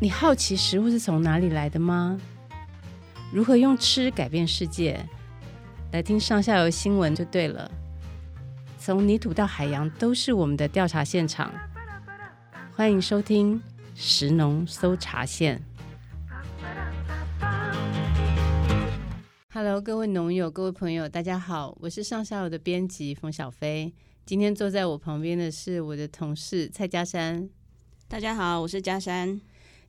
[0.00, 2.20] 你好奇食物是从哪里来的吗？
[3.32, 5.04] 如何用吃改变世界？
[5.90, 7.68] 来听上下游新闻就对了。
[8.78, 11.52] 从泥土到海洋，都是我们的调查现场。
[12.76, 13.60] 欢迎收听
[13.96, 15.60] 食农搜查线。
[19.52, 23.92] Hello，各位农友、各位朋友，大家好，我是上下游的编辑冯小飞。
[24.24, 27.50] 今天坐在我旁边的是我的同事蔡家山。
[28.06, 29.40] 大家好，我是嘉山。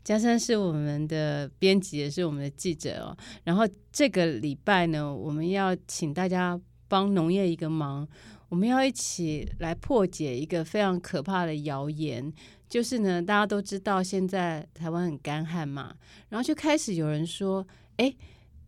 [0.03, 3.17] 佳珊是我们的编辑，也是我们的记者哦。
[3.43, 8.07] 然后这个礼拜呢，我们要请大家帮农业一个忙，
[8.49, 12.33] 我们要一起来破解一个非常可怕的谣言，
[12.67, 15.95] 就是呢，大家都知道现在台湾很干旱嘛，
[16.29, 17.65] 然后就开始有人说，
[17.97, 18.15] 哎。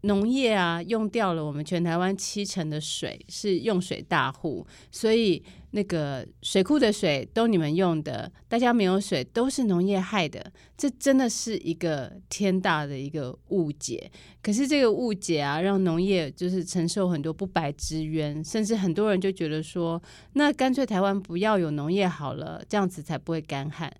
[0.01, 14.09] 农业啊，用掉了我们全台湾七成的水，是用水大户，所以那个水库的水都你们用的，大家没有水都是农业害的，这真的是一个天大的一个误解。
[14.41, 20.01] 可是这个误解啊，让农业就是承受很多不白之冤，甚至很多人就觉得说，
[20.33, 23.93] 那干脆台湾不要有农业好了，这样子才不会干旱。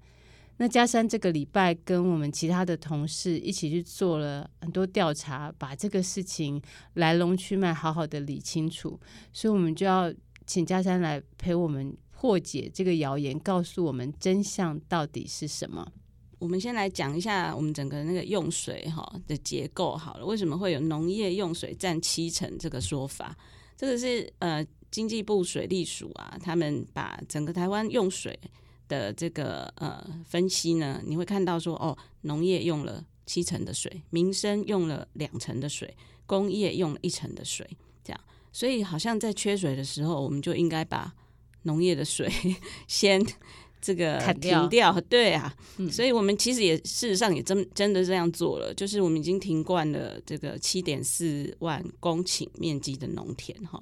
[0.62, 6.62] 那嘉珊这个礼拜跟我们其他的同事一起去做了很多调查，把这个事情
[6.94, 9.00] 来龙去脉好好的理清楚，
[9.34, 10.14] 所以我们就要
[10.46, 15.92] 请嘉珊来陪我们破解这个谣言，告诉我们真相到底是什么。
[16.38, 23.36] 我们先来讲一下我们整个那个用水哈的结构好了，为什么会有农业用水占七成这个说法？
[23.76, 28.40] 这个是呃经济部水利署啊，他们把整个台湾用水。
[28.92, 37.66] 的这个呃分析呢，你会看到说哦，农业用了七成的水，民生用了两成的水，工业用了一成的水，
[38.04, 38.20] 这样，
[38.52, 41.14] 所以好像在缺水的时候，我们就应该把
[41.64, 42.30] 农业的水
[42.90, 43.26] 先
[43.80, 53.82] 这个停掉，对啊，嗯、所以我们其实也事实上也真真的这样做了，就是我们已经停灌了这个七点四万公顷面积的农田哈。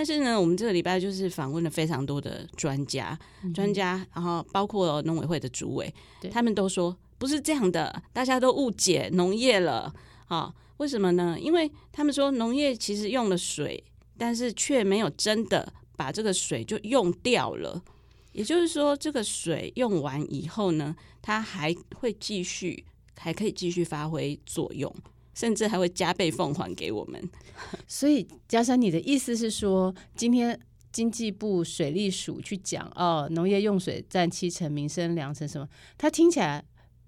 [0.00, 5.94] 但是呢，我们这个礼拜就是访问了非常多的专家，嗯、专家，然后包括农委会的主委，
[6.32, 9.92] 他们都说不是这样的，大家都误解农业了
[10.28, 10.54] 啊？
[10.78, 11.36] 为什么呢？
[11.38, 13.84] 因为他们说农业其实用了水，
[14.16, 17.82] 但是却没有真的把这个水就用掉了。
[18.32, 22.86] 也就是说，这个水用完以后呢，它还会继续，
[23.18, 24.90] 还可以继续发挥作用。
[25.40, 27.18] 甚至还会加倍奉还给我们，
[27.88, 30.60] 所以佳珊，你的意思是说，今天
[30.92, 35.66] 经济部水利署去讲哦，农业用水占七成，民生两成，什么？
[35.96, 36.62] 他听起来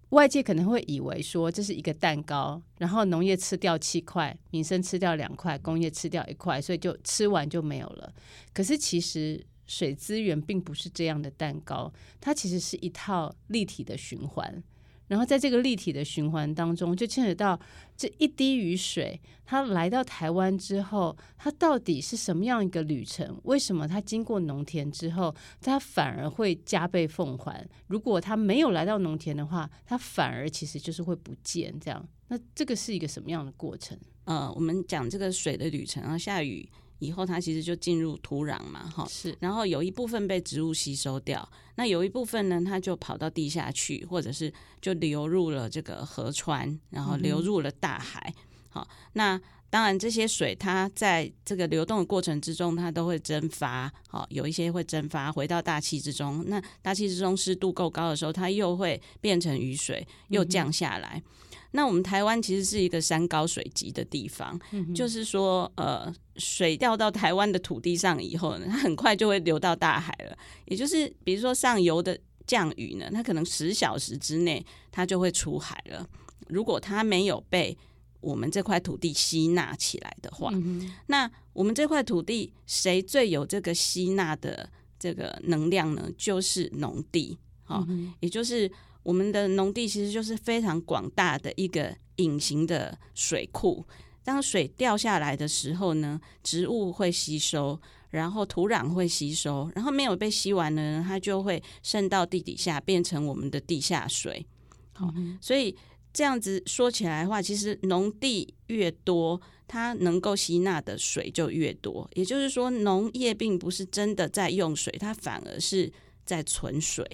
[0.09, 8.11] 外界可能会以为说这是一个蛋糕，然后农业吃掉七块，民生吃掉两块，工业吃掉一块，所以就吃完就没有了。
[8.55, 14.63] 可是其实水资源并不是这样的蛋糕，它其实是一套立体的循环。
[15.09, 17.59] 然后在这个立体的循环当中，就牵扯到
[17.97, 23.39] 这一滴雨水，它来到台湾之后，它到底是什么样一个旅程？
[23.45, 27.67] 为什么它经过农田之后，它反而会加倍奉还？
[27.89, 31.75] 如果它没有来到农田的话，它反而其实就是会不见。
[31.79, 33.99] 这样，那这个是一个什么样的过程？
[34.25, 36.69] 呃，我们讲这个水的旅程啊，下雨。
[37.03, 48.33] 以后它其实就进入土壤嘛，哈，是，然后有一部分被植物吸收掉，那有一部分呢，它就跑到地下去，或者是就流入了这个河川，然后流入了大海，
[48.69, 61.21] 好、嗯，那当然这些水它在这个流动的过程之中，它都会蒸发，好，有一些会蒸发回到大气之中，那大气之中湿度够高的时候，它又会变成雨水，又降下来。
[61.27, 61.33] 嗯
[61.75, 70.37] 那我们台湾其实是一个山高水急的地方，嗯、就是说，呃，水掉到台湾的土地上以后呢，它很快就会流到大海了。
[70.67, 76.07] 也就是，比如说上游的降雨呢，它可能十小时之内它就会出海了。
[76.49, 77.77] 如果它没有被
[78.21, 84.69] 我们这块土地吸纳起来的话，嗯、那我们这块土地谁最有这个吸纳的
[84.99, 86.11] 这个能量呢？
[86.19, 88.71] 就是农地，好、哦，嗯、也就是。
[89.03, 93.85] 我们的农地其实就是非常广大的一个隐形的水库。
[94.25, 104.47] 当水掉下来的时候呢，植物会吸收，然后土壤会吸收，然后没有被吸完的呢，它就会渗到地底下，变成我们的地下水。
[104.93, 105.77] 好，嗯，所以
[106.13, 112.09] 这样子说起来的话，其实农地越多，它能够吸纳的水就越多。
[112.15, 115.93] 也就是说，农业并不是真的在用水，它反而是
[116.25, 117.05] 在存水。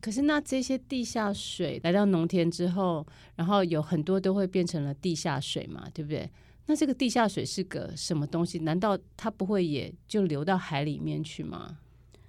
[0.00, 6.30] 可是，那这些地下水来到农田之后，然后有很多都会变成了地下水嘛，对不对？
[6.66, 8.58] 那这个地下水是个什么东西？
[8.60, 11.78] 难道它不会也就流到海里面去吗？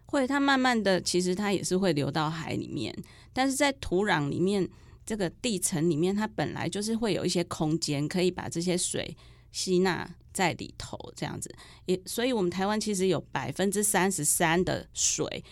[0.05, 2.95] 会，它慢慢的，其实它也是会流到海里面。
[3.33, 4.67] 但是在土壤里面，
[5.05, 9.15] 这个地层里面，它本来就是会有一些空间，可以把这些水
[9.51, 11.53] 吸纳在里头，这样子。
[11.85, 15.43] 也，所以我们台湾其实有百分之三十三的水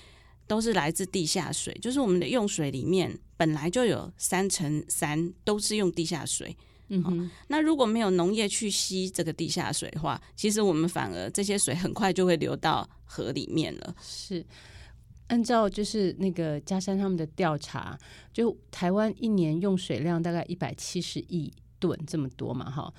[0.48, 6.56] 都是来自地下水，就是我们的用水里面本来就有三乘三都是用地下水。
[6.90, 13.96] 嗯哼、哦，那如果没有农业去吸这个地下水的话，其实我们反而这些水很快就会流到河里面了。
[14.02, 14.46] 是。
[15.28, 18.00] 按照就是那个嘉山他们的调查，
[18.32, 22.94] 就台湾一年用水量大概一百七十亿吨这么多嘛，哈，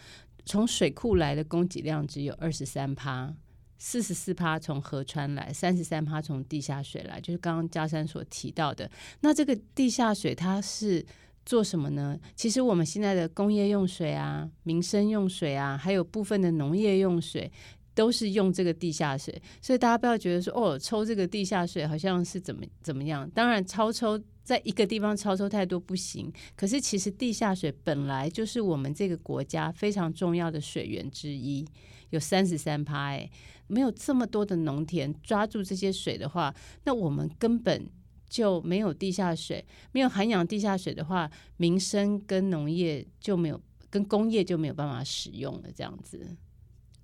[0.44, 3.34] 从水库来的供给量只有二十三趴，
[3.78, 8.90] 四十四趴从河川来，三十三趴从地下水来，就是刚刚嘉山所提到的。
[9.20, 11.04] 那这个地下水它是
[11.46, 12.18] 做什么呢？
[12.36, 17.50] 其实我们现在的工业用水啊、民生用水啊，还有部分的农业用水。
[17.94, 23.28] 都是用这个地下水，所以大家不要觉得说哦，抽这个地下水好像是怎么怎么样。
[23.30, 26.32] 当然，超抽在一个地方超抽太多不行。
[26.54, 31.66] 可是其实地下水本来就是我们这个国家非常重要的水源之一，
[32.10, 33.08] 有三十三趴。
[33.08, 33.30] 哎，
[33.66, 37.88] 没有这么多的农田抓住这些水的话，那我们根本
[38.28, 39.64] 就没有地下水。
[39.92, 43.60] 没有涵养地下水的话，民生跟农业就没有，
[43.90, 45.68] 跟工业就没有办法使用了。
[45.74, 46.36] 这样子，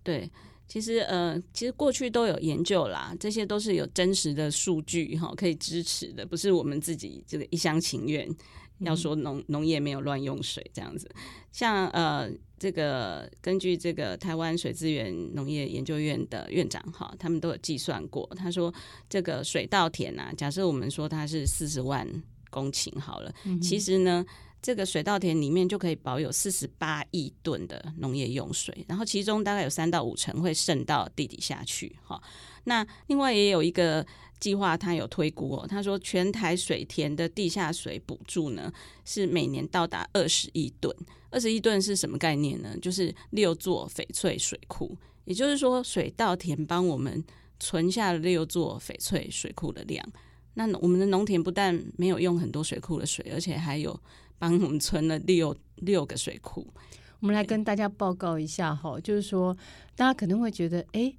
[0.02, 0.30] 对。
[0.66, 8.26] 其实，呃，其实过去都有研究啦，这些都是有真实的数据哈，可以支持的，不是我们自己这个一厢情愿
[8.80, 11.10] 要说农农业没有乱用水这样子。
[11.52, 18.72] 像呃，这个根据这个台湾水资源农业研究院的院长哈，他们都有计算过，他说
[19.08, 22.06] 这个水稻田啊，假设我们说它是四十万
[22.50, 24.24] 公顷好了，嗯、其实呢。
[24.64, 31.94] 这个水稻田里面就可以保有四十八亿吨的农业用水，然后其中大概有三到五成会渗到地底下去。
[32.02, 32.18] 哈，
[32.64, 34.06] 那另外也有一个
[34.44, 38.70] 计划，他有推估，他说全台水田的地下水补助呢
[39.06, 40.94] 是每年到达二十亿吨。
[41.30, 42.76] 二十亿吨是什么概念呢？
[42.82, 44.94] 就是六座翡翠水库，
[45.24, 47.24] 也就是说水稻田帮我们
[47.58, 50.06] 存下了六座翡翠水库的量。
[50.52, 53.98] 那我们的农田不但没有用很多水库的水，而且还有。
[54.36, 56.66] 帮我们存了六六个水库，
[57.20, 59.56] 我们来跟大家报告一下哈，就是说
[59.94, 61.10] 大家可能会觉得，哎，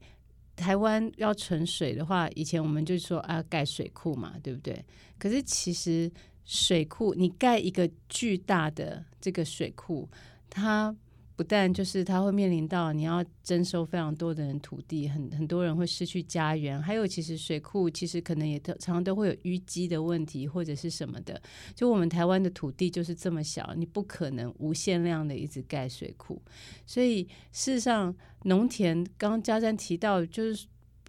[0.56, 4.84] 台湾要存水的话，以前我们就说啊，盖水库嘛，对不对？
[5.20, 6.12] 可是其实
[6.46, 10.10] 水库，你盖一个巨大的这个水库，
[10.50, 10.96] 它。
[11.36, 21.42] 不但就是它会面临到你要征收非常多的人土地，很很多人会失去家园，还有其实水库其实可能也常常都会有淤积的问题或者是什么的。
[21.76, 26.42] 就我们台湾的土地就是这么小，你不可能无限量的一直盖水库，
[26.86, 30.66] 所以事实上农田刚刚嘉珊提到就是。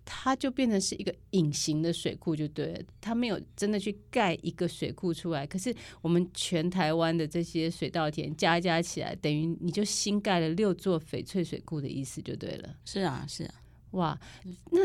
[0.07, 2.81] 它就变成是一个隐形的水库，就对了。
[3.01, 5.45] 它没有真的去盖一个水库出来。
[5.45, 12.77] 可是我们全台湾的这些水稻田加加起来，等于你就新盖了六座翡翠水库的意思，就对了。
[12.85, 13.55] 是啊，是啊。
[13.91, 14.19] 哇，
[14.71, 14.81] 那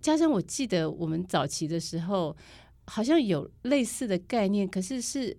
[0.00, 2.36] 加上，我记得我们早期的时候
[2.86, 5.36] 好像有类似的概念，可是是，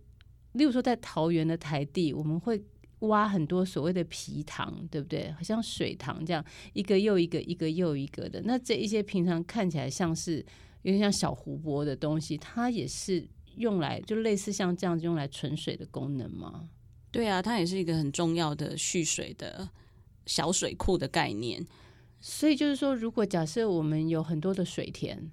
[0.52, 2.62] 例如说在桃园的台地，我们会。
[3.02, 5.32] 挖很多所谓的皮塘，对不对？
[5.34, 6.44] 好像水塘这样，
[6.74, 8.42] 一个又一个，一个又一个的。
[8.46, 10.38] 那这一些平常看起来像是
[10.82, 13.28] 有点像小湖泊的东西，它也是
[13.58, 16.70] 用来就类似像这样子用来存水的功能吗？
[17.12, 19.70] 对啊，它也是一个很重要的蓄水的
[20.26, 21.66] 小水库的概念。
[22.20, 25.32] 所以就是说，如果假设我们有很多的水田。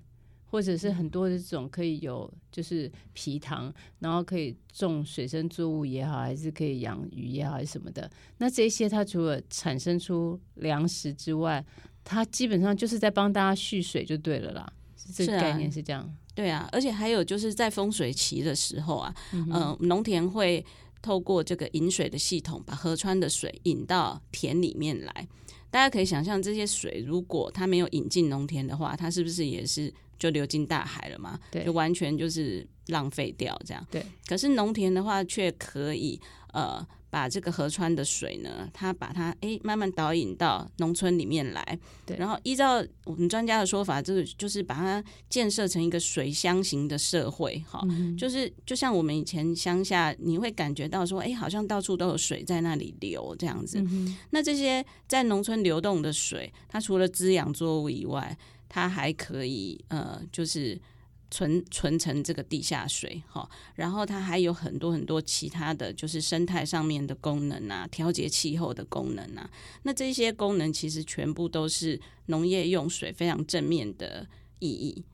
[0.50, 8.10] 或者是很多的这种可以有，就是皮塘，然后可以种水生作物也好，还是可以养鱼也好，还是什么的。
[8.38, 11.64] 那这些它除了产生出粮食之外，
[12.02, 14.72] 它基本上就是在帮大家蓄水就对了啦。
[15.14, 16.10] 这个概念是这样。
[16.34, 20.64] 对啊，而且还有就是在丰水期的时候啊，嗯、呃，农田会
[21.02, 25.28] 透过这个引水的系统，把河川的水引到田里面来。
[25.70, 29.92] 大家可以想象，这些水如果它没有引进农田的话，它是不是也是？
[30.18, 31.38] 就流进大海了嘛？
[31.50, 33.86] 对，就完全就是浪费掉这样。
[33.90, 36.20] 对，可是农田的话，却可以
[36.52, 41.78] 呃把这个河川的水呢，它把它哎慢慢导引到农村里面来。
[42.04, 47.62] 对，然后依照我们专家的说法，这个就是把它建设成一个水乡型的社会。
[47.66, 53.78] 哈、嗯，就是就像我们以前乡下，你会感觉到说，哎，好像到处都有水在那里流这样子。
[53.80, 58.36] 嗯、那这些在农村流动的水，它除了滋养作物以外，
[58.68, 60.80] 它还可以呃，就是
[61.30, 69.50] 存存成这个地下水哈，然后它还有很多很多其他的就是生态上面的功能啊，调节气候的功能啊，
[69.82, 74.26] 那这些功能其实全部都是农业用水非常正面的
[74.58, 75.04] 意义。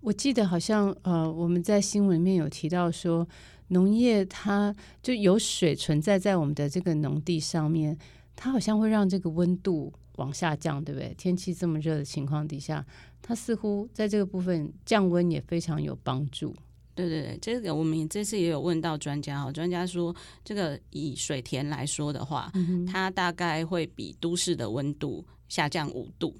[0.00, 3.26] 我记得好像呃，我们在新闻里面有提到说，
[3.68, 7.96] 农业它就有水存在在我们的这个农地上面，
[8.36, 11.14] 它好像会让这个温度往下降，对不对？
[11.18, 12.84] 天气这么热的情况底下，
[13.20, 16.54] 它似乎在这个部分降温也非常有帮助。
[16.94, 26.32] 对对对，这个我们这次也有问到专家哈，专家说这个以水田来说的话，嗯、它大概会比都市的温度下降五度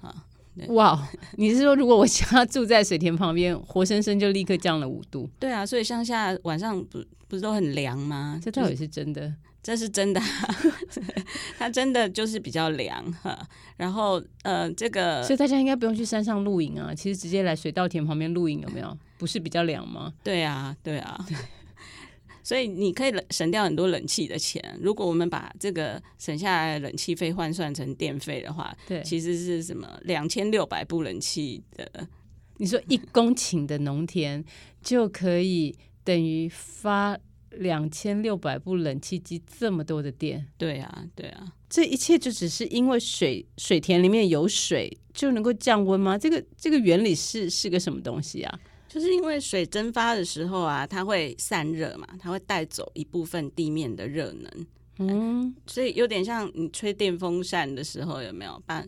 [0.00, 0.24] 啊。
[0.68, 1.06] 哇，
[1.36, 5.28] 你是说如果我想要住在水田旁边，活生生就立刻降了五度？
[5.40, 8.40] 对啊，所以乡下晚上不不是都很凉吗？
[8.40, 9.34] 这倒也是真的。
[9.66, 10.20] 这是真的，
[11.58, 13.36] 它真的就是比较凉哈。
[13.76, 18.96] 然后呃，这个所以大家应该不用去山上露营啊，其实直接来水稻田旁边露营有没有？
[19.18, 20.14] 不是比较凉吗？
[20.22, 21.18] 对啊，对啊。
[22.44, 24.62] 所以你可以省掉很多冷气的钱。
[24.80, 32.06] 如果我们把这个省下来的冷气费换算成电费的话，对，其实是什么两千六百部冷气的。
[32.58, 34.44] 你说一公顷的农田
[34.80, 37.18] 就可以等于发。
[37.56, 46.16] 两千六百部冷气机，这么多的电，对啊，对啊，这一切就只是因为水水田里面有水就能够降温吗？
[46.16, 48.60] 这个这个原理是是个什么东西啊？
[48.88, 54.66] 就是因为水蒸发的时候啊，它会散热嘛，它会带走一部分地面的热能，
[54.98, 58.84] 嗯，所以有点像你吹电风扇的时候，有没有把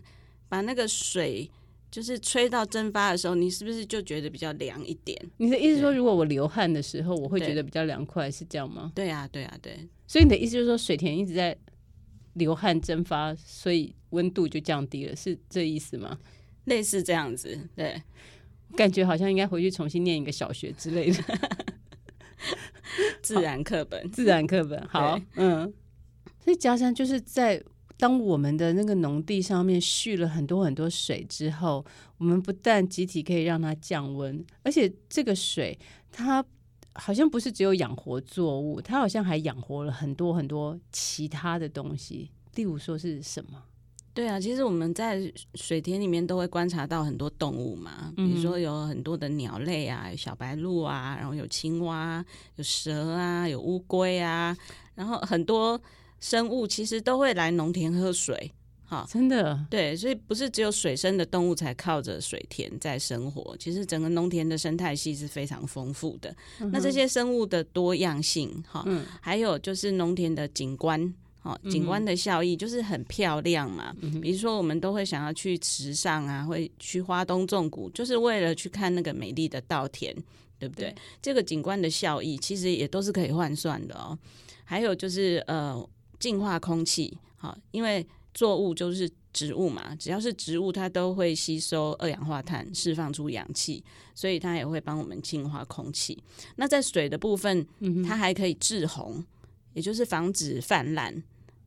[0.48, 1.50] 把那个水。
[1.90, 5.18] 就是吹到蒸发的时候，你是不是就觉得比较凉一点？
[5.38, 8.92] 你的意思说，如果我流汗的时候，我会觉得比较凉快，是这样吗？
[8.95, 9.88] 对啊，对啊，对。
[10.07, 11.57] 所以你的意思就是说，水田一直在
[12.35, 16.18] 流汗蒸发，所以温度就降低了，是这意思吗？
[16.64, 18.02] 类似这样子，对。
[18.76, 21.23] 感觉好像应该回去重新念一个小学之类的
[23.23, 24.87] 自然课本，自然课本。
[24.88, 25.73] 好，嗯。
[26.45, 27.62] 所以家山就是在。
[27.99, 31.85] 当我们的那个农地上面蓄了很多很多水之后，
[32.17, 35.76] 我们不但集体可以让它降温，而且这个水
[36.12, 36.43] 它
[36.95, 42.31] 好像不是只有养活作物，它好像还养活了很多很多其他的东西。
[42.55, 43.61] 例如说是什么？
[44.14, 45.21] 对啊，其实我们在
[45.57, 52.25] 水田里面都会观察到很多动物嘛，比如说有很多的鸟类啊，有小白鹭啊，然后有青蛙、
[52.55, 54.57] 有蛇啊，有乌龟啊，
[54.95, 55.81] 然后很多。
[56.20, 58.50] 生物其实都会来农田喝水，
[58.84, 66.34] 哈，真的，对，所以不是只有水生的动物才靠着水田在生活，其实整个农田的生态系是非常丰富的。
[66.58, 73.94] 嗯、那这些生物的多样性，哈、嗯，还有就是农田的景观，哈，景观的效益就是很漂亮嘛。
[74.00, 80.12] 嗯、比如说，我们都会想要去池上啊，会去花东纵谷，就是为了去看那个美丽的稻田，
[80.58, 80.87] 对不对？
[80.90, 84.18] 对，这个景观的效益其实也都是可以换算的哦。
[84.64, 85.88] 还有就是呃。
[86.18, 93.82] 净化空气，好，因为作物就是植物嘛，只要是植物，它都会吸收二氧化碳，释放出氧气，
[94.14, 96.22] 所以它也会帮我们净化空气。
[96.56, 97.66] 那在水的部分，
[98.06, 99.25] 它还可以制洪，
[99.75, 101.22] 也就是防止泛滥。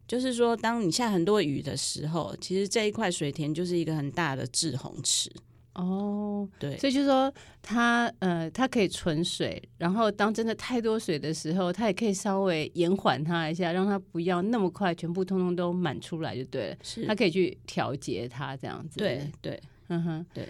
[0.07, 5.31] 就是说，当你下很多雨的时候，其实这一块水田就是一个很大的滞洪池。
[5.73, 16.77] 哦，对，所以就是说它呃，它可以存水，然后当真的太多水的时候，它也可以稍微延缓它一下，让它不要那么快全部通通都满出来就对了。
[16.83, 18.99] 是，它可以去调节它这样子。
[18.99, 20.47] 对对，嗯哼，对。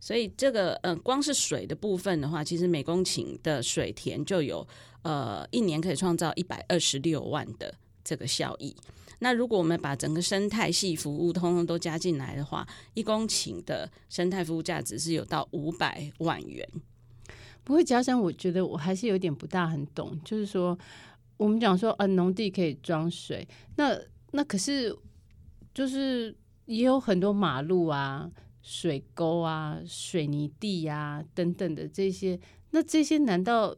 [0.00, 4.66] 所以这个呃，光是水的部分的话，其实每公顷的水田就有
[5.02, 7.74] 呃一年可以创造一百二十六万的
[8.08, 8.74] 这个效益。
[9.18, 16.66] 那如果我们把整个生态系服务通通都加进来的话，一公顷的生态服务价值是有到五百万元。
[17.62, 20.78] 不过佳珊，我觉得我还是有点不大很懂，就是说
[21.36, 23.46] 我们讲说呃，农地可以装水，
[23.76, 23.94] 那
[24.30, 24.96] 那可是
[25.74, 26.34] 就是
[26.64, 28.30] 也有很多马路啊、
[28.62, 33.76] 水沟啊、水泥地呀、啊、等等的这些，那这些难道？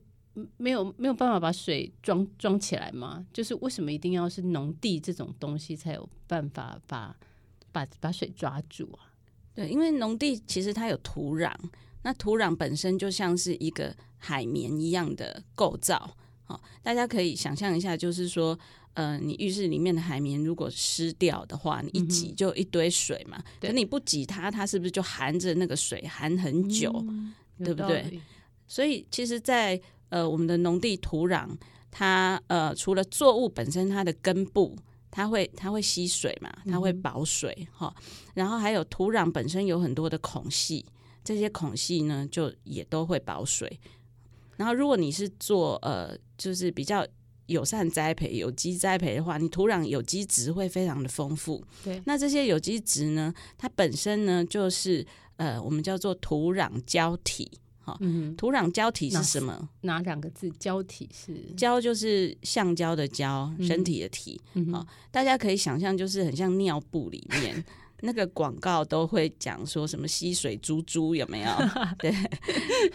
[0.56, 3.26] 没有没有办法把水装装起来吗？
[3.32, 7.16] 就是为什么一定要是农地这种东西才有办法把
[7.72, 9.10] 把把水抓住啊？
[9.54, 11.52] 对，因为农地其实它有土壤，
[12.02, 16.16] 那土壤本身就像是一个海绵一样的构造。
[16.44, 18.58] 好，大家可以想象一下，就是说，
[18.94, 23.42] 呃，你浴室里面的海绵如果湿掉的话，你一挤就一堆水嘛。
[23.60, 26.92] 可、嗯、你不挤它，它是不是就含着那个水含很久？
[27.08, 28.20] 嗯、对不对？
[28.66, 29.80] 所以其实，在
[30.10, 31.48] 呃，我们的农地土壤，
[31.90, 34.76] 它呃，除了作物本身它的根部，
[35.10, 38.02] 它会它会吸水嘛，它会保水哈、嗯。
[38.34, 40.84] 然后还有土壤本身有很多的孔隙，
[41.24, 43.80] 这些孔隙呢，就也都会保水。
[44.56, 47.06] 然后如果你是做呃，就是比较
[47.46, 51.64] 友善栽培、有机栽培的话，你土壤有机质会非常的丰富。
[51.82, 55.04] 对，那这些有机质呢，它本身呢，就是
[55.36, 57.50] 呃，我们叫做土壤胶体。
[57.90, 59.68] 好，嗯、土壤胶体是什么？
[59.82, 60.50] 哪两个字？
[60.58, 64.40] 胶体是胶，就是橡胶的胶，身体的体。
[64.72, 67.64] 好、嗯，大家可以想象，就是很像尿布里面
[68.02, 71.50] 那个广告都会讲说什么吸水珠珠有没有？
[71.98, 72.14] 对，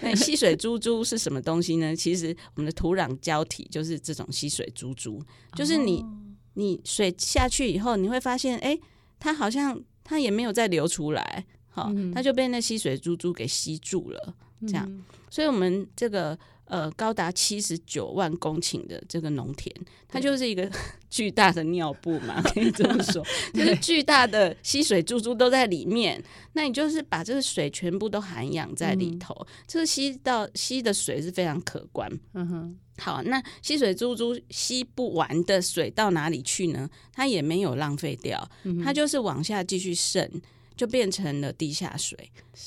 [0.01, 1.95] 那吸水珠珠是什么东西呢？
[1.95, 5.21] 其实我们的土壤胶体就是这种吸水珠珠，
[5.55, 6.09] 就是你、哦、
[6.55, 8.77] 你水下去以后，你会发现，哎，
[9.19, 11.45] 它好像它也没有再流出来。
[11.69, 19.73] 好，它就被那吸水珠珠给吸住了，这样，嗯、所以我们这个呃高达七十九万公顷的这个农田，
[20.07, 20.69] 它就是一个
[21.09, 26.23] 巨大的尿布嘛， 可以这么说，就是巨大的吸水珠珠都在里面。
[26.53, 32.09] 那你就是把这个水全部都涵养在里头，嗯、这个吸到吸的水是非常可观。
[32.33, 36.89] 嗯哼，好，那吸水珠珠吸不完的水到哪里去呢？
[37.13, 38.49] 它也没有浪费掉，
[38.83, 40.41] 它就是往下继续渗。
[40.75, 42.17] 就变成了地下水，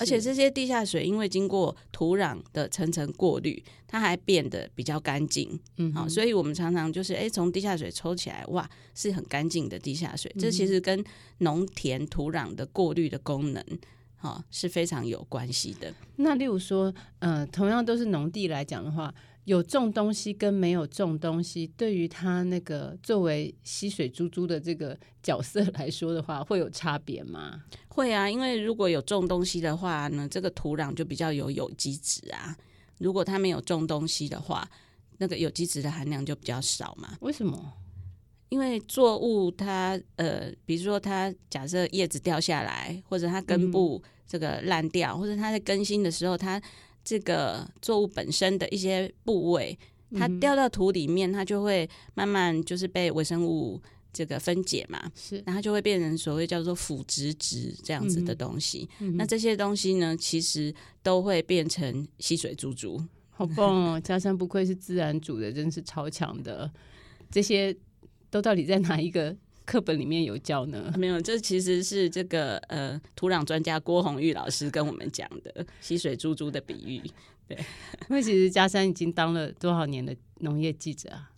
[0.01, 5.59] 而且这些地下水因为经过土壤的层层过滤，它还变得比较干净。
[5.77, 10.35] 嗯，好，所以我们常常就是哎，从地下水抽起来，哇，是很干净的地下水。
[10.39, 11.05] 这其实跟
[11.39, 13.65] 农田土壤的过滤的功能，
[14.17, 15.93] 哈，是非常有关系的。
[16.17, 19.15] 那例如说，呃，同样都是农地来讲的话。
[19.49, 27.65] 有种东西跟没有种东西，对于他那个作为吸水珠珠的这个角色来说的话，会有差别吗？
[27.89, 32.55] 会啊，因为如果有种东西的话呢，这个土壤就比较有有机质啊。
[32.99, 34.69] 如果它没有种东西的话，
[35.17, 37.17] 那个有机质的含量就比较少嘛。
[37.21, 37.73] 为什么？
[38.51, 46.61] 因为作物它呃，比如说它假设叶子掉下来，或者它根部这个烂掉，嗯、或者它在更新的时候它。
[47.05, 49.79] 这个作物本身的一些部位，
[50.15, 53.81] 它掉到土里面，它就会慢慢就是被微生物
[54.13, 58.89] 这个分解嘛，是，然后它就会变成所谓叫做腐殖质这样子的东西。
[59.01, 63.03] 嗯、那这些东西呢，其实都会变成吸水珠珠。
[63.31, 64.01] 好棒哦！
[64.03, 66.71] 嘉山不愧是自然组的，真是超强的。
[67.31, 67.75] 这些
[68.31, 69.37] 都到底在哪一个？
[69.69, 70.91] 课本里面有教呢？
[70.97, 77.03] 没有，这其实是这个呃土壤专家郭红玉老师跟我们讲的吸水珠珠的比喻。
[77.47, 77.55] 对，
[78.09, 81.31] 因为其实嘉山已经当了多少年的农业记者啊？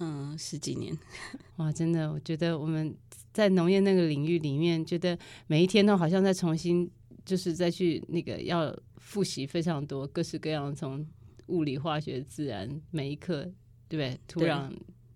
[0.00, 0.92] 嗯，十几年。
[1.58, 2.92] 哇，真的，我觉得我们
[3.32, 6.90] 在农业那个领域里面，觉得每一天都好像在重新，
[7.24, 11.06] 就是再去那个要复习非常多各式各样，从
[11.46, 13.44] 物理、化学、自然每一课，
[13.88, 14.18] 对不对？
[14.26, 14.68] 土壤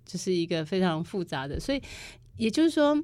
[0.07, 1.83] 就是一个非常复杂的，所以。
[2.39, 2.97] 也就是说，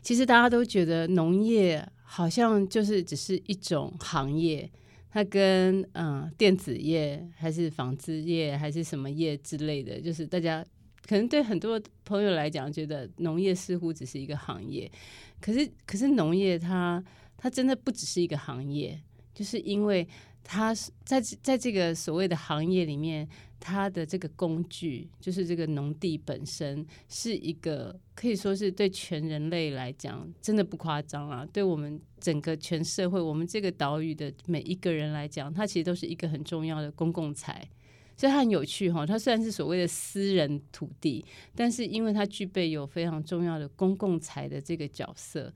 [0.00, 4.70] 其实大家都觉得农业好像就是只是一种行业，
[5.10, 10.64] 它跟嗯电子业还是纺织业还是什么业之类的，就是大家
[11.06, 14.88] 可能对很多朋友来讲，觉得农业似乎只是一个行业。
[15.40, 17.02] 可是，可是农业它
[17.36, 19.00] 它真的不只是一个行业，
[19.34, 20.06] 就是因为
[20.42, 23.28] 它在在这个所谓的行业里面。
[23.64, 31.48] 它的这个工具，就是这个农地本身，是一个可以说是对全人类来讲，真的不夸张啊！
[31.50, 37.66] 对我们整个全社会，我们这个岛屿的每一个人来讲，它其实都是一个很重要的公共财。
[38.16, 41.24] 所以它很有趣哈，它虽然是所谓的私人土地，
[41.54, 45.52] 但是因为它具备有非常重要的公共财的这个角色。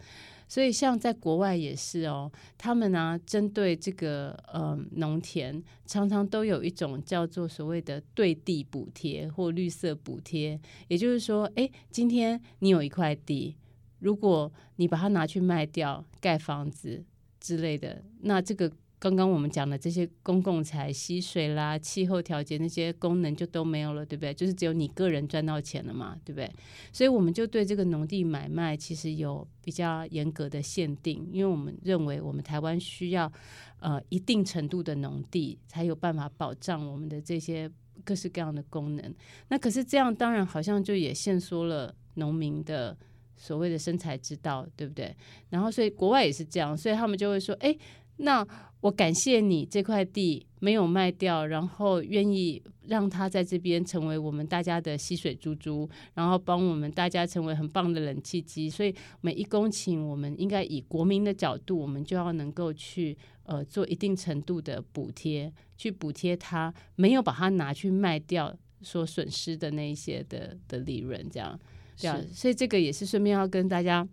[0.49, 10.59] 所以，像在国外也是哦，他们呢、针对这个呃农田，常常都有一种叫做所谓的对地补贴或绿色补贴。
[10.89, 13.57] 也就是说，哎，今天你有一块地，
[13.99, 17.05] 如果你把它拿去卖掉盖房子
[17.39, 18.73] 之类的，那这个。
[19.01, 24.35] 刚刚我们讲的这些公共财、吸水啦、气候调节那些功能就都没有了，对不对？
[24.35, 26.51] 就是只有你个人赚到钱了嘛，对不对？
[26.93, 33.33] 所以我们就对这个农地买卖其实有比较严格的限定，因为我们认为我们台湾需要
[33.79, 37.71] 呃一定程度的农地，才有办法保障我们的这些
[38.05, 39.15] 各式各样的功能。
[39.49, 42.99] 那可是这样，当然好像就也限缩了农民的
[43.37, 45.15] 所谓的生财之道，对不对？
[45.51, 47.79] 然后所以国外也是这样，所以他们就会说，哎。
[48.19, 48.47] 那
[48.81, 58.71] 我感谢你这块地没有卖掉，然后愿意让它在这边成为我们大家的吸水珠珠，然后帮我们大家成为很棒的冷气机。
[58.71, 71.59] 所以每一公顷，我们应该以国民的角度，我们就要能够去呃做一定程度的补贴，去补贴它没有把它拿去卖掉所损失的那一些的的利润，这样
[71.97, 72.21] 这样。
[72.33, 74.09] 所以这个也是顺便要跟大家。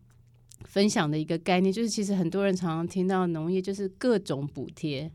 [0.63, 5.11] 分享的一个概念，就是其实很多人常常听到农业就是各种补贴，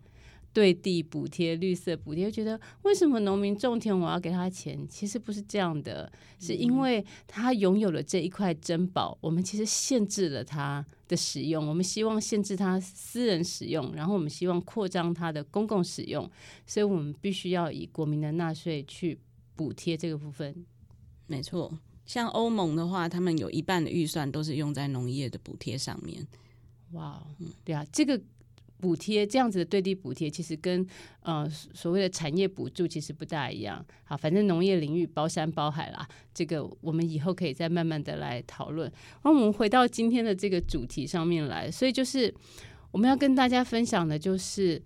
[0.53, 4.87] 对地补贴、绿色补贴，觉得为什么农民种田我要给他钱？
[4.89, 16.29] 其实不是这样的，是因为他拥有了这一块珍宝，我们其实限制了他的使用，我们希望限制他私人使用，然后我们希望扩张他的公共使用，
[16.67, 19.19] 所以我们必须要以国民的纳税去
[19.57, 20.67] 补贴这个部分。
[21.27, 21.73] 没错，
[22.11, 26.27] 像欧盟的话，他们有一半的预算都是用在农业的补贴上面。
[26.93, 28.21] 哇，嗯，对啊，这个。
[28.81, 30.87] 补贴这样子的对地补贴，其实跟
[31.21, 33.85] 呃所谓的产业补助其实不大一样。
[34.05, 38.91] 好，反正农业领域包山包海啦，这个我们以后可以再慢慢的来讨论。
[39.23, 42.35] 那我们回到今天的这个主题上面来，所以就是
[42.91, 44.83] 我们要跟大家分享的就是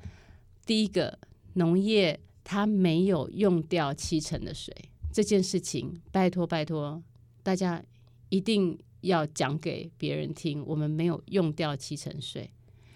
[0.66, 1.16] 第一个，
[1.52, 4.74] 农业它没有用掉七成的水
[5.12, 7.00] 这件事情，拜托拜托
[7.44, 7.80] 大家
[8.30, 12.50] 一定要讲给别人听，我们没有用掉七成水，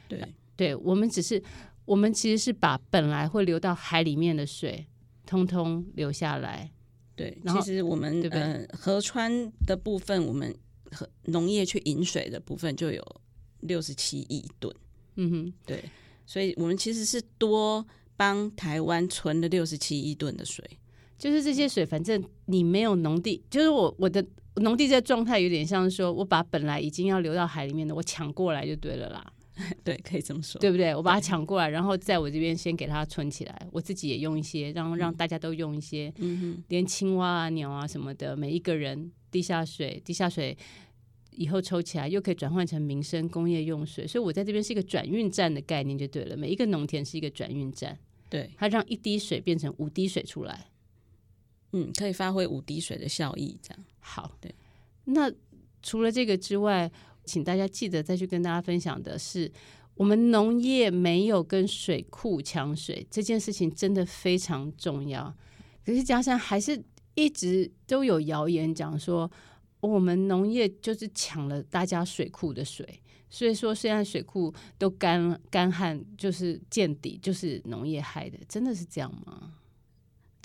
[0.08, 0.20] 对。
[0.56, 1.40] 对，我们只是，
[1.84, 4.84] 我们其实是把本来会流到海里面的水，
[5.24, 6.68] 通通留下来。
[7.14, 10.52] 对，然其实我们呃河川的部分，我们
[10.90, 13.20] 和农业去引水的部分就有
[13.60, 14.74] 六十七亿吨。
[15.14, 15.84] 嗯哼，对，
[16.26, 20.68] 所以我们其实是多帮台湾存了六十七亿吨的水。
[21.18, 24.24] 就是这些水，反正你没有农地，就是我我的
[24.56, 29.32] 农地这状态有点像说，我把本来已经要流到海里面的，我抢过来就对了啦。
[29.82, 30.94] 对，可以这么说，对不对？
[30.94, 40.56] 我把它抢过来，然后在我这边先给它存起来，我自己也用一些，然后让大家都用一些，嗯哼，连青蛙啊、鸟啊什么的，每一个人地下水，地下水
[41.32, 46.36] 以后抽起来又可以转换成民生工业用水，所以我在这边是一个转运站的概念就对了。
[46.36, 47.98] 每一个农田是一个转运站，
[48.30, 50.66] 对，它让一滴水变成五滴水出来，
[51.72, 54.30] 嗯，可以发挥五滴水的效益，这样好。
[54.40, 54.54] 对，
[55.04, 55.32] 那
[55.82, 56.90] 除了这个之外。
[57.28, 59.52] 请大家记得再去跟大家分享的是，
[59.96, 65.36] 我们农业没有跟水库抢水这件事情真的非常重要。
[65.84, 66.82] 可是嘉珊还是
[67.14, 69.30] 一直都有谣言讲说，
[69.80, 79.52] 我们农业就是抢了大家水库的水，所以说现在水库都干干旱，就是见底，就是农业害的，真的是这样吗？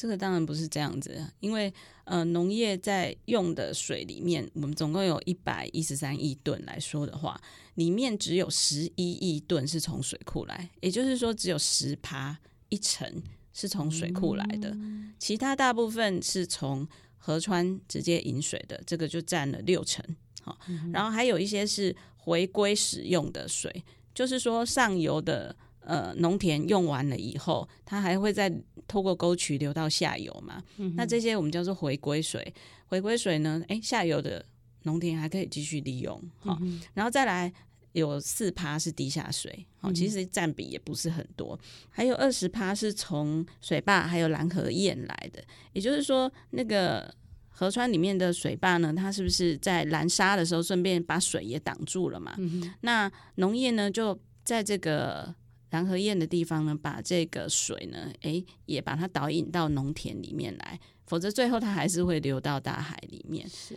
[0.04, 7.40] 这个当然不是这样子，因为呃，农业在用的水里面，我们总共有一百一十三亿吨来说的话，
[7.76, 12.38] 里面只有十一亿吨是从水库来，也就是说只有十趴
[12.68, 16.86] 一成是从水库来的，嗯、其他大部分是从
[17.18, 20.04] 河川直接引水的，这个就占了六成。
[20.42, 25.56] 好，嗯、然后还有一些是回归使用的水，就是说上游的。
[25.86, 28.52] 呃，农田用完了以后，它还会再
[28.88, 30.64] 透过沟渠流到下游嘛？
[30.78, 32.54] 嗯、那这些我们叫做回归水。
[32.88, 34.46] 回归水呢，哎，下游的
[34.84, 36.22] 农田还可以继续利用。
[36.40, 37.52] 好、嗯，然后再来
[37.94, 41.60] 有四趴是地下水，好，其实占比也不是很多。
[41.62, 45.44] 嗯、还有二十趴是从水坝还有拦河堰来的，
[45.74, 47.14] 也就是说，那个
[47.50, 52.36] 河川里面的水坝呢，它是不是在拦沙的时候顺便把水也挡住了嘛？
[52.38, 55.34] 嗯、那农业呢，就在这个。
[55.74, 63.50] 拦河堰的地方呢，把这个水呢，诶，也把它导引到农田里面来，否则最后它还是会流到大海里面。
[63.50, 63.76] 是，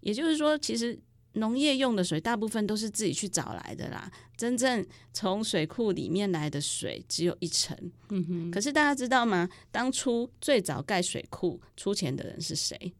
[0.00, 0.98] 也就是说，其实
[1.34, 7.76] 农业用的水大部分都是自己去找来的啦，真正从水库里面来的水只有一成。
[8.08, 8.50] 嗯哼。
[8.50, 9.48] 可是大家知道吗？
[9.70, 12.92] 当初最早盖水库出钱的人是谁？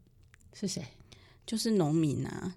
[0.55, 0.81] 是谁？
[1.45, 2.55] 就是农民啊！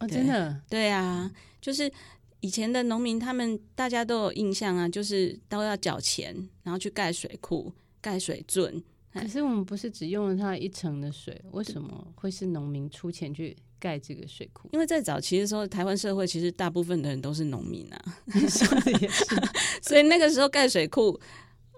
[0.00, 0.60] 哦，真的？
[0.68, 1.90] 对啊，就是。
[2.40, 8.82] 以前的农民，他们大家都有印象啊，就是都要缴钱，然后去盖水库、盖水圳。
[9.12, 14.68] 可是我们不是只用了它一层的水，为什么会是农民出钱去盖这个水库？
[14.72, 18.16] 因为在早期的时候，台湾社会其实大部分的人都是农民啊，
[19.82, 21.20] 所以那个时候盖水库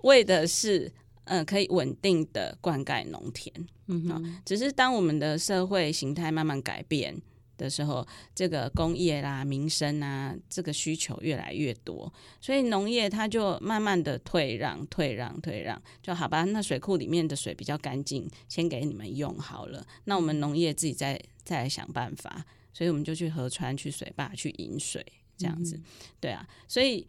[0.02, 0.92] 为的是，
[1.24, 3.52] 呃，可以稳定的灌溉农田。
[3.86, 7.20] 嗯哼，只是当我们的社会形态慢慢改变。
[7.56, 16.44] 的时候，这个工业啦、民生啊，这个需求越来越多，所以农业它就慢慢的退让、退让、退让，就好吧。
[16.44, 19.86] 那水库里面的水比较干净，先给你们用好了。
[20.04, 25.04] 那我们农业自己再再来想办法，所以我们就去河川、去水坝去引水，
[25.36, 25.76] 这样子。
[25.76, 25.84] 嗯、
[26.20, 27.06] 对啊，所以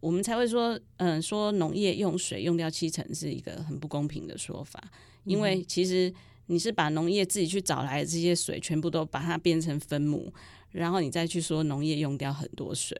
[0.00, 4.82] 我们才会说，嗯、呃，说农业用水用掉七成是一个很不公平的说法，
[5.24, 6.12] 因为其实。
[6.46, 10.32] 你是把农业自己去找来的这些水，全部都把它变成分母，
[10.70, 12.96] 然后你再去说农业用掉很多水，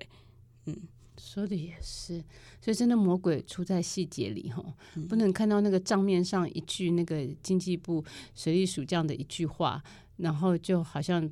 [0.66, 0.76] 嗯，
[1.18, 2.22] 说的也是，
[2.61, 4.64] 所以真的魔鬼出在细节里哈，
[5.09, 9.83] 不能看到那个账面上一句那个经济部水利署这样的一句话，
[10.16, 11.31] 然后就好像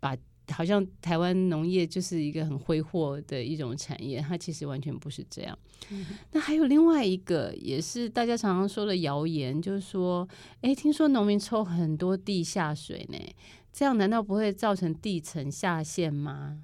[0.00, 0.16] 把
[0.50, 5.58] 好像台湾农业就是一个很挥霍的一种产业，它其实完全不是这样。
[5.90, 10.28] 嗯、那还有另外一个，也是大家常常说的谣言，就是说，
[10.62, 13.18] 哎，听说农民抽很多地下水呢，
[13.72, 16.62] 这样难道不会造成地层下陷吗？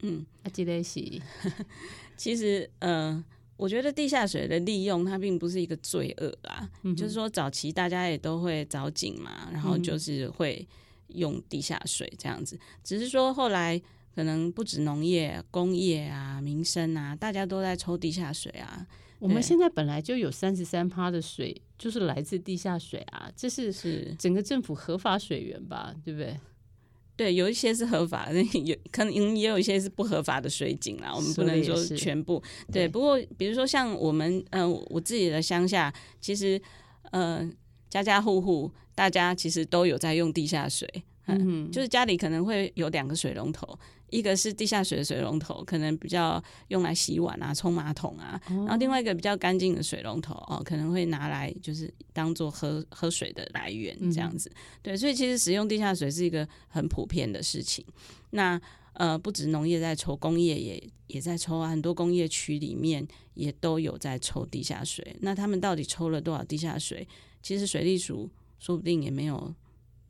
[0.00, 1.22] 嗯，阿基雷西，
[2.16, 3.24] 其实，呃，
[3.56, 10.66] 我觉得地下水的利用它并不是一个罪恶啦，嗯、就是说早期大家也都会凿井嘛，然后就是会。
[11.08, 13.80] 用地下水这样子，只是说后来
[14.14, 18.86] 可能不止农业、工业啊、民生啊，大家都在抽地下水啊。
[19.18, 25.94] 我们现在本来就有三十三趴的水就是来自地下水啊，这是是整个政府合法水源吧？
[26.04, 26.36] 对不对？
[27.16, 31.14] 对，有一些是合法的， 有可能也有一些是不合法的水井啦。
[31.14, 32.42] 我们不能说全部。
[32.66, 35.90] 对，对，不过比如说像我们，嗯、呃，我自己的乡下，
[36.20, 36.60] 其实，
[37.12, 37.50] 嗯、呃。
[38.02, 40.88] 家家户户，大家其实都有在用地下水，
[41.26, 43.78] 嗯，嗯，就是家里可能会有两个水龙头，
[44.10, 54.56] 一个是地下水的水龙头，可能比较用来洗碗啊、冲马桶啊，哦，然后另外一个比较干净的水龙头哦，可能会拿来就是当做喝喝水的来源这样子，嗯。
[54.82, 57.84] 对，所以其实使用地下水是一个很普遍的事情。
[58.30, 58.60] 那
[58.96, 65.16] 呃，不止农业在抽，工业也也在抽啊，很多工业区里面也都有在抽地下水。
[65.20, 67.06] 那他们到底抽了多少地下水？
[67.42, 68.28] 其实水利署
[68.58, 69.54] 说不定也没有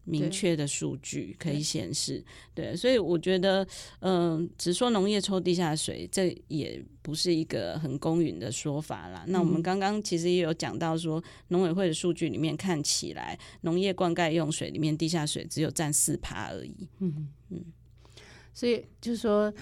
[0.04, 3.66] 明确的数据可以显示，对，对，所以我觉得，
[3.98, 9.24] 嗯、呃，只说农业抽地下水，这也不是一个很公允的说法啦。
[9.26, 16.88] 那我们刚刚其实也有讲到说，农委会的数据里面看起来，农业灌溉用水里面地下水只有占四趴而已。
[17.00, 17.64] 嗯嗯，
[18.56, 19.52] 所以就是说。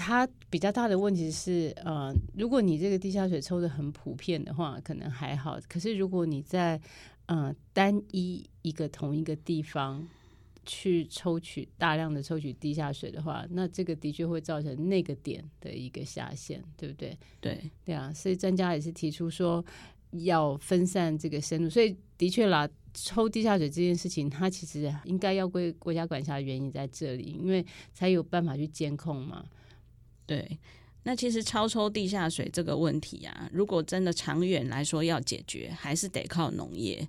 [0.00, 5.58] 它比较大的问题是，呃，如果你这个地下水抽的很普遍的话，可能还好。
[5.68, 6.80] 可是如果你在
[7.26, 10.06] 呃单一一个同一个地方
[10.64, 17.18] 去抽取大量的抽取地下水的话，那这个的确会造成那个点的一个下限，对不对？
[17.40, 19.64] 对对啊，所以专家也是提出说
[20.12, 21.68] 要分散这个深度。
[21.68, 29.44] 所以的确啦，抽地下水这件事情，它其实应该要归国家管辖的原因在这里，因为才有办法去监控嘛。
[30.26, 30.58] 对，
[31.04, 37.06] 那其实超抽地下水这个问题啊，如果真的长远来说要解决，还是得靠农业。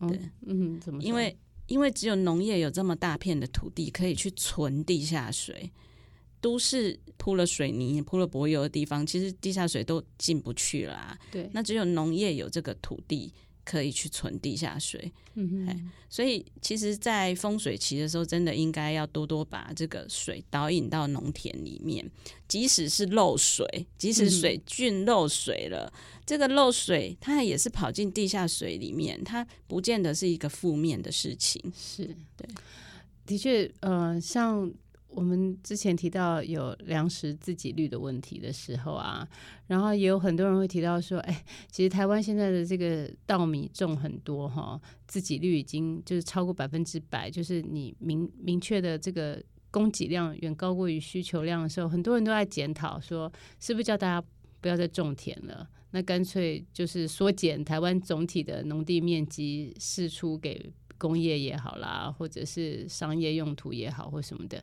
[0.00, 1.02] 对，嗯，怎么？
[1.02, 5.70] 因为因为只有农业有这么大片的土地可以去存地下水，
[6.40, 11.18] 都市铺了水泥、铺了柏油的地方，其实地下水都进不去啦。
[11.30, 13.32] 对，那只有农业有这个土地。
[13.66, 22.08] 可以去存地下水，嗯哼，所以其实，在丰水期的时候，真的应该要多多把这个水导引到农田里面。
[22.46, 23.66] 即使是漏水，
[23.98, 31.60] 即使水圳漏水了，嗯，这个漏水它也是跑进地下水里面，它不见得是一个负面的事情。
[31.76, 32.04] 是
[32.36, 32.48] 对，
[33.26, 34.72] 的确，呃，像。
[35.16, 39.26] 我们之前提到有粮食自给率的问题的时候啊，
[39.66, 54.26] 然后也有很多人会提到说，哎，其实台湾现在的这个稻米种很多哈，自给率已经就是超过百分之百，就是你明明确的这个供给量远高过于需求量的时候，很多人都在检讨说，是不是叫大家
[54.60, 55.66] 不要再种田了？
[55.92, 60.70] 那干脆就是缩减台湾总体的农地面积，释出给。
[60.98, 64.62] 工业也好啦，或者是商业用途也好，或什么的，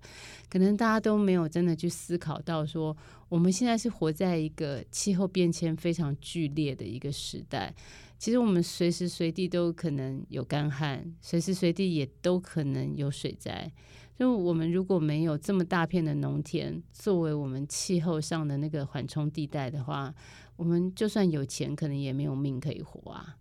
[0.50, 2.96] 可能大家都没有真的去思考到说，
[3.30, 7.74] 我们现在是活在一个气候变迁非常剧烈的一个时代。
[8.18, 13.70] 其实我们随时随地都可能有干旱，随时随地也都可能有水灾。
[14.16, 20.14] 就我们如果没有这么大片的农田作为我们气候上的那个缓冲地带的话，
[20.56, 23.36] 我们就算有钱，可能也没有命可以活啊。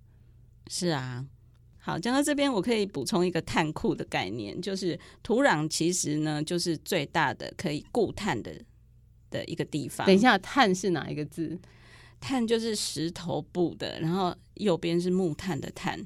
[0.67, 1.27] 是啊。
[1.85, 8.55] 好，讲到这边，我可以补充一个碳库的概念，就是土壤其实呢，就是最大的可以固碳的
[9.31, 10.07] 的一个地方。
[10.07, 11.59] 等一下，碳是哪一个字？
[12.21, 16.01] 碳就是石头部的，然后右边是木炭的炭。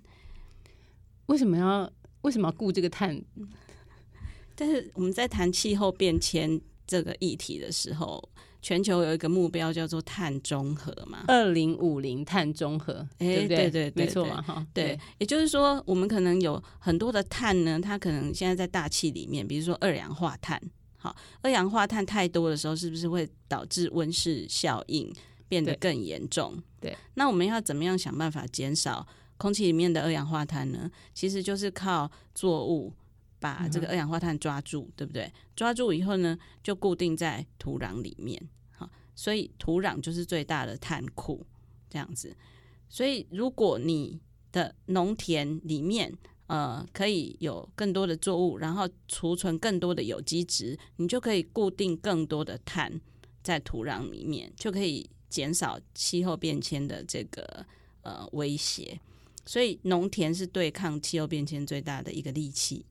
[1.26, 3.22] 为什么要为什么要顾这个碳？
[4.54, 8.26] 但是我们在谈气候变迁这个议题的时候。
[8.66, 20.60] 全球有一个目标叫做碳中和嘛，二零五零碳中和，哎、欸，对对对，没错嘛，哈，对，也就是说，我们可能有很多的碳呢，它可能现在在大气里面，比如说二氧化碳，
[20.96, 25.14] 好，二氧化碳太多的时候，是不是会导致温室效应
[25.46, 26.60] 变得更严重？
[26.80, 30.90] 对，对，那我们要怎么样想办法减少空气里面的二氧化碳呢？
[31.14, 32.92] 其实就是靠作物。
[33.38, 35.30] 把这个二氧化碳抓住，嗯，对不对？
[35.54, 38.55] 抓住以后呢，就固定在土壤里面，好，
[39.16, 41.44] 所以土壤就是最大的碳库，
[41.90, 42.36] 这样子。
[42.88, 44.20] 所以如果你
[44.52, 53.00] 的农田里面呃可以有更多的作物，然后储存更多的有机质，你就可以固定更多的碳
[53.42, 57.66] 在土壤里面，就可以减少气候变迁的这个
[58.02, 59.00] 呃威胁。
[59.44, 62.84] 所以农田是对抗气候变迁最大的一个利器。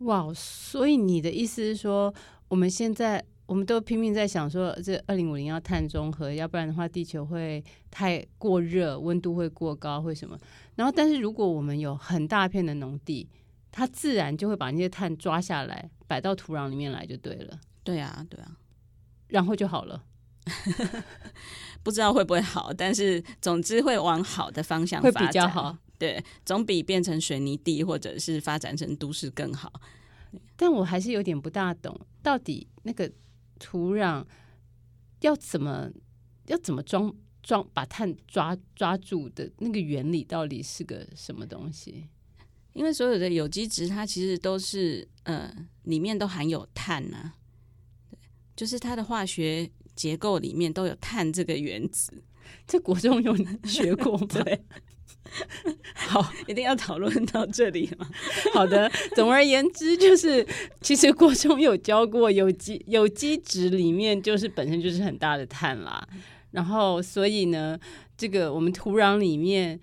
[0.00, 2.12] 哇，所以你的意思是说，
[2.48, 10.36] 我们现在我们都拼命在想说，这二零五零要碳中和，要不然的话，地球会太过热，温度会过高，会什么？
[10.74, 13.28] 然后，但是如果我们有很大片的农地，
[13.70, 17.60] 它自然就会把那些碳抓下来，摆到土壤里面来，就对了。
[17.84, 18.56] 对啊，对啊，
[19.28, 20.02] 然后就好了。
[21.82, 25.76] 不知道会不会好，但是总之会往好的方向发展，会比较好。
[25.98, 29.72] 对，总比变成水泥地或者是发展成都市更好。
[30.56, 33.10] 但我还是有点不大懂，到底那个
[33.58, 34.24] 土壤
[35.20, 35.90] 要怎么
[36.46, 42.08] 要怎么装装把碳抓抓住的那个原理到底是个什么东西？
[42.72, 45.50] 因为所有的有机质它其实都是呃
[45.84, 47.34] 里面都含有碳啊，
[48.54, 52.22] 就是它的化学结构里面都有碳这个原子。
[52.66, 54.26] 这国中有学过吗？
[54.30, 54.64] 对。
[55.94, 58.08] 好，一定要讨论到这里吗？
[58.54, 60.46] 好的，总而言之，就是
[60.80, 66.08] 其实国中有教过有机有机质里面就是本身就是很大的碳啦，
[66.52, 67.78] 然后所以呢，
[68.16, 69.78] 这个我们土壤里面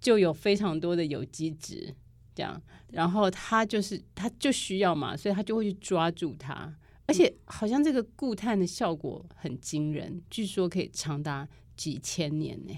[0.00, 1.94] 就有非常多的有机质，
[2.34, 6.74] 这样，然后它就是它就需要嘛，所以它就会去抓住它，
[7.06, 12.76] 而且好像这个固碳的效果很惊人，据说可以长达几千年呢。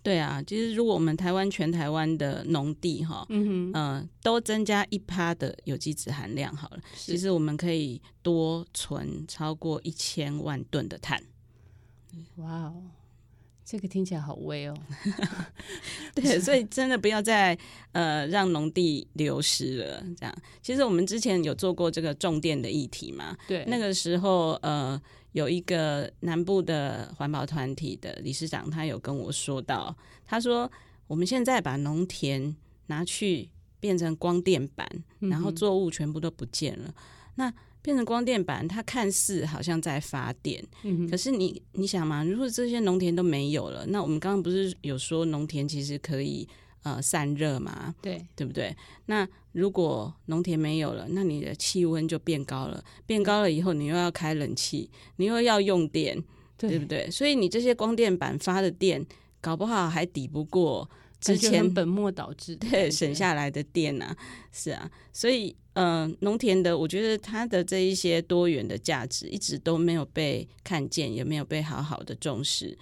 [0.00, 11.22] 对啊，其实如果我们台湾全台湾的农地哈，嗯哼，呃，都增加一趴的有机质含量好了，其实我们可以多存超过一千万吨的碳。
[12.36, 12.82] 哇哦，
[13.64, 14.74] 这个听起来好威哦。
[16.14, 17.58] 对，所以真的不要再
[17.92, 20.02] 呃让农地流失了。
[20.16, 25.00] 这样，其实我们之前有做过这个重电的议题嘛，对，那个时候呃。
[25.38, 30.70] 有一个南部的环保团体的理事长，他有跟我说到，他说
[31.06, 33.48] 我们现在把农田拿去
[33.78, 34.88] 变成光电板，
[35.20, 36.88] 然后作物全部都不见了。
[36.88, 36.94] 嗯、
[37.36, 46.48] 那变成光电板，它看似好像在发电，嗯、可是你你想嘛，如果这些农田都没有了，那我们刚刚不是有说农田其实可以。
[46.94, 48.74] 呃，散热嘛，对，对不对？
[49.06, 56.22] 那如果农田没有了，那你的气温就变高了，变高了以后，你又要开冷气，你又要用电，
[56.56, 57.10] 对，对不对？
[57.10, 59.04] 所以你这些光电板发的电，
[59.40, 60.88] 搞不好还抵不过
[61.20, 64.16] 之前本末倒置对省下来的电啊，
[64.52, 64.90] 是啊。
[65.12, 72.78] 所以，呃，农田的，我觉得它的这一些多元的价值，一直都没有被看见，也没有被好好的重视。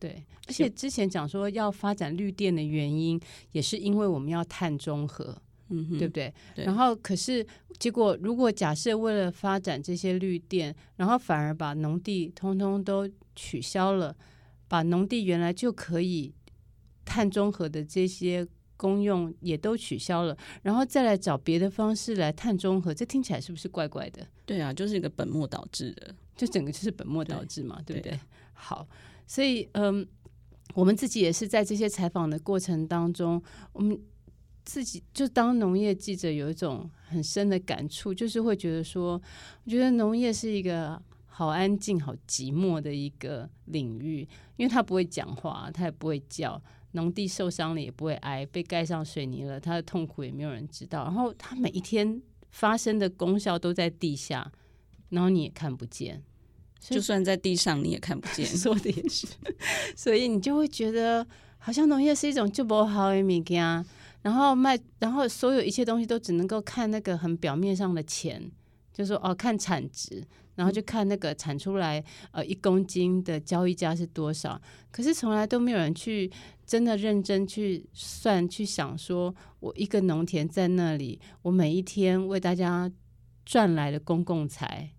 [0.00, 3.20] 对，而且之前讲说要发展绿电的原因，
[3.52, 5.36] 也是因为我们要碳中和，
[5.68, 6.32] 嗯哼，对不对？
[6.54, 6.64] 对。
[6.64, 7.46] 然后，可是
[7.78, 14.14] 结果，如果假设为了发展这些绿电，然后反而把农地通通都取消了，
[14.66, 16.34] 把农地原来就可以
[17.04, 24.26] 碳中和的这些公用也都取消了，然后再来找别的方式来碳中和，这听起来是不是怪怪的？
[24.44, 28.12] 对啊，就是一个本末倒置的，就整个就是本末倒置嘛，对，对不对？
[28.12, 28.20] 对。
[28.52, 28.86] 好。
[29.26, 30.04] 所以，嗯，
[30.74, 33.98] 我们自己也是在这些采访的过程当中，我们
[34.64, 39.20] 自己就当农业记者有一种很深的感触，就是会觉得说，
[39.64, 44.20] 我觉得农业是一个好安静、好寂寞的一个领域，
[44.56, 54.52] 因为它不会讲话，它也不会叫，农地受伤了也不会哀，被盖上水泥了，它的痛苦也没有人知道，然后它每一天发生的功效都在地下，
[55.08, 56.22] 然后你也看不见。
[56.80, 58.44] 就算在地上，你也看不见。
[58.56, 59.26] 说的也是，
[59.94, 61.24] 所以你就会觉得，
[61.58, 63.84] 好像农业是一种就不好的物件，
[64.22, 68.50] 然后卖，然后所有一切东西都只能够看那个很表面上的钱，
[68.92, 76.30] 就说哦，看产值，然后就看那个产出来呃一公斤的交易价是多少，可是从来都没有人去
[76.66, 82.90] 真的认真去算，去想说我一个农田在那里，我每一天为大家
[83.44, 84.90] 赚来的公共财。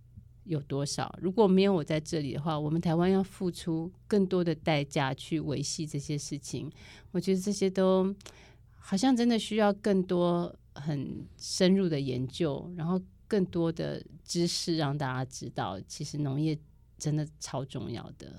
[0.52, 1.18] 有多少？
[1.22, 6.70] 如果没有我在这里的话，我们台湾要付出更多的代价去维系这些事情。
[7.12, 8.14] 我觉得这些都
[8.78, 16.60] 好像真的需要更多很深入的研究，然后更多的知识让大家知道，其实农业
[16.98, 18.36] 真的超重要的。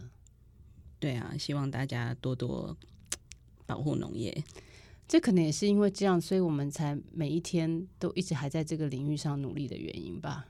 [0.99, 2.77] 对啊，希望大家多多
[3.65, 4.45] 保护农业。
[5.09, 10.47] 这可能也是因为这样，所以我们才每一天都一直还在这个领域上努力的原因吧。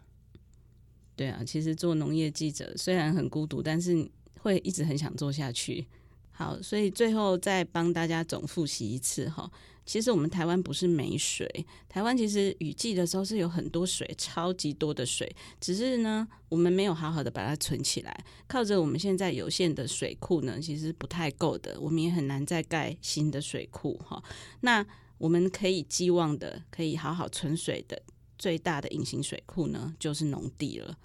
[1.23, 4.11] 对啊，其实做农业记者虽然很孤独，但是
[4.41, 5.87] 会一直很想做下去。
[6.33, 9.49] 好，所以最后再帮大家总复习一次哈。
[9.87, 11.47] 其实我们台湾不是没水，
[11.89, 24.20] 台湾其实雨季的时候是有很多水，超级多的水，只是呢，我们没有好好的把它存起来，靠着我们现在有限的水库呢，其实不太够的，我们也很难再盖新的水库哈。
[24.62, 24.85] 那
[25.18, 28.03] 我们可以寄望的，可以好好存水的
[28.37, 30.99] 最大的隐形水库呢，就是农地了。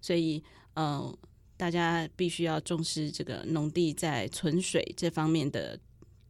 [0.00, 0.42] 所以
[0.74, 1.18] 呃，
[1.56, 5.78] 大家必须要重视这个农地在存水这方面的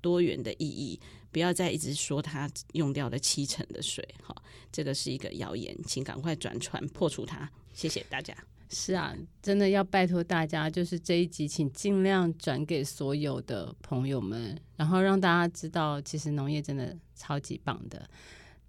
[0.00, 1.00] 多元的意义。
[1.30, 4.36] 不要再一直说它用掉了七成的水，哈，
[4.70, 8.36] 这个是一个谣言，请赶快转传破除它，谢谢大家。
[8.68, 18.06] 是啊，真的要拜托大家，就是这一集，请尽量转给所有的朋友们，然后让大家知道，其实农业真的超级棒的。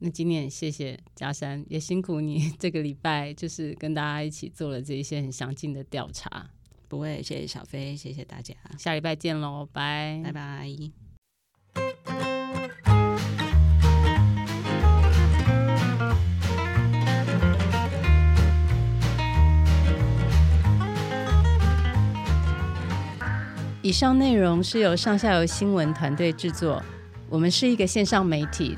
[0.05, 6.49] 那今天谢谢嘉山，也辛苦你 这个礼拜就是跟大家一起做了这一些很详尽的调查。
[6.89, 10.67] 不会，谢谢小飞，谢谢大家，下礼拜见喽，拜拜拜。
[23.81, 26.83] 以上内容是由上下游新闻团队制作。
[27.29, 28.77] 我们是一个线上媒体，